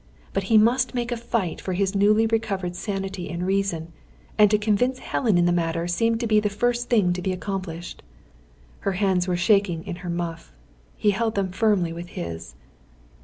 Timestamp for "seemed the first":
5.87-6.89